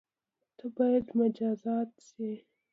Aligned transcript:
ته 0.57 0.65
بايد 0.75 1.07
مجازات 1.19 1.91
شی 2.07 2.31